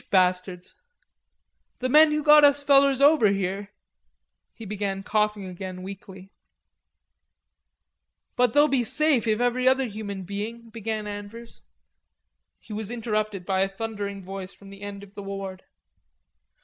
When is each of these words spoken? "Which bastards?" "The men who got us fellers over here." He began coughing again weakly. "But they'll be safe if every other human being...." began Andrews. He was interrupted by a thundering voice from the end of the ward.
"Which 0.01 0.09
bastards?" 0.09 0.75
"The 1.77 1.87
men 1.87 2.11
who 2.11 2.23
got 2.23 2.43
us 2.43 2.63
fellers 2.63 3.01
over 3.01 3.27
here." 3.29 3.69
He 4.55 4.65
began 4.65 5.03
coughing 5.03 5.45
again 5.45 5.83
weakly. 5.83 6.31
"But 8.35 8.53
they'll 8.53 8.67
be 8.67 8.83
safe 8.83 9.27
if 9.27 9.39
every 9.39 9.67
other 9.67 9.85
human 9.85 10.23
being...." 10.23 10.71
began 10.71 11.05
Andrews. 11.05 11.61
He 12.57 12.73
was 12.73 12.89
interrupted 12.89 13.45
by 13.45 13.61
a 13.61 13.69
thundering 13.69 14.23
voice 14.23 14.55
from 14.55 14.71
the 14.71 14.81
end 14.81 15.03
of 15.03 15.13
the 15.13 15.21
ward. 15.21 15.65